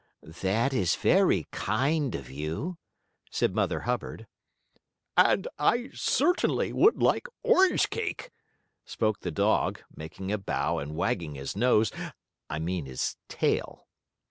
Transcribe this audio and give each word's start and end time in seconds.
"That 0.41 0.73
is 0.73 0.95
very 0.95 1.43
kind 1.51 2.15
of 2.15 2.27
you," 2.27 2.79
said 3.29 3.53
Mother 3.53 3.81
Hubbard. 3.81 4.25
"And 5.15 5.47
I 5.59 5.91
certainly 5.93 6.73
would 6.73 7.03
like 7.03 7.27
orange 7.43 7.87
cake," 7.91 8.31
spoke 8.83 9.19
the 9.19 9.29
dog, 9.29 9.83
making 9.95 10.31
a 10.31 10.39
bow 10.39 10.79
and 10.79 10.95
wagging 10.95 11.35
his 11.35 11.55
nose 11.55 11.91
I 12.49 12.57
mean 12.57 12.87
his 12.87 13.15
tail. 13.29 13.85